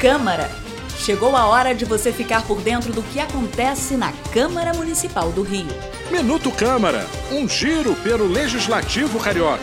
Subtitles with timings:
[0.00, 0.50] Câmara.
[0.96, 5.42] Chegou a hora de você ficar por dentro do que acontece na Câmara Municipal do
[5.42, 5.66] Rio.
[6.10, 9.62] Minuto Câmara, um giro pelo Legislativo Carioca.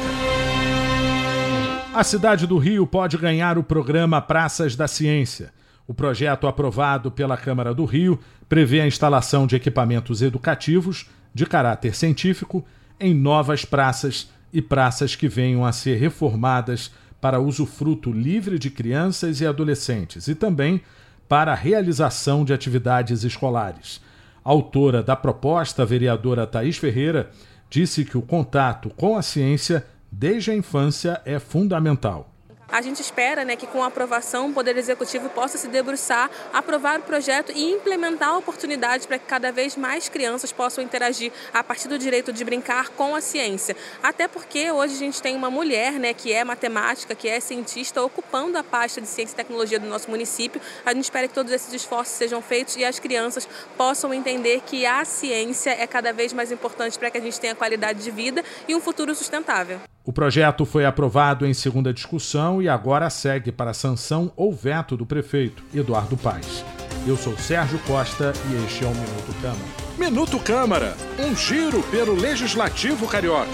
[1.91, 5.51] A cidade do Rio pode ganhar o programa Praças da Ciência.
[5.87, 11.95] O projeto aprovado pela Câmara do Rio prevê a instalação de equipamentos educativos de caráter
[11.95, 12.63] científico
[12.99, 19.41] em novas praças e praças que venham a ser reformadas para usufruto livre de crianças
[19.41, 20.81] e adolescentes e também
[21.27, 24.01] para a realização de atividades escolares.
[24.43, 27.29] Autora da proposta, a vereadora Thaís Ferreira,
[27.69, 32.33] disse que o contato com a ciência desde a infância é fundamental.
[32.69, 36.99] A gente espera né, que com a aprovação o Poder Executivo possa se debruçar, aprovar
[36.99, 41.87] o projeto e implementar oportunidades para que cada vez mais crianças possam interagir a partir
[41.87, 43.75] do direito de brincar com a ciência.
[44.03, 48.03] Até porque hoje a gente tem uma mulher né, que é matemática, que é cientista,
[48.03, 50.61] ocupando a pasta de ciência e tecnologia do nosso município.
[50.85, 54.85] A gente espera que todos esses esforços sejam feitos e as crianças possam entender que
[54.85, 58.43] a ciência é cada vez mais importante para que a gente tenha qualidade de vida
[58.67, 59.79] e um futuro sustentável.
[60.07, 65.05] O projeto foi aprovado em segunda discussão e agora segue para sanção ou veto do
[65.05, 66.63] prefeito, Eduardo Paes.
[67.05, 69.69] Eu sou Sérgio Costa e este é o Minuto Câmara.
[69.97, 73.51] Minuto Câmara, um giro pelo Legislativo Carioca.